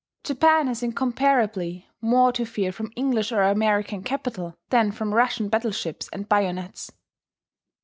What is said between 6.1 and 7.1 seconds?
and bayonets.